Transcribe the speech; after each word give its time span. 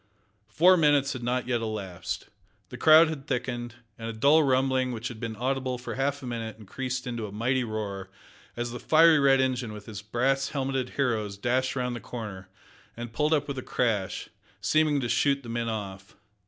Four 0.47 0.77
minutes 0.77 1.13
had 1.13 1.21
not 1.21 1.47
yet 1.47 1.61
elapsed. 1.61 2.27
The 2.69 2.77
crowd 2.79 3.07
had 3.07 3.27
thickened, 3.27 3.75
and 3.99 4.09
a 4.09 4.13
dull 4.13 4.41
rumbling 4.41 4.91
which 4.91 5.09
had 5.09 5.19
been 5.19 5.35
audible 5.35 5.77
for 5.77 5.93
half 5.93 6.23
a 6.23 6.25
minute 6.25 6.57
increased 6.57 7.05
into 7.05 7.27
a 7.27 7.31
mighty 7.31 7.63
roar 7.63 8.09
as 8.57 8.71
the 8.71 8.79
fiery 8.79 9.19
red 9.19 9.39
engine 9.39 9.73
with 9.73 9.87
its 9.87 10.01
brass 10.01 10.49
helmeted 10.49 10.89
heroes 10.95 11.37
dashed 11.37 11.75
round 11.75 11.95
the 11.95 11.99
corner, 11.99 12.47
and 12.97 13.13
pulled 13.13 13.31
up 13.31 13.47
with 13.47 13.59
a 13.59 13.61
crash, 13.61 14.29
seeming 14.59 14.99
to 15.01 15.07
shoot 15.07 15.43
the 15.43 15.49
men 15.49 15.69
off. 15.69 16.15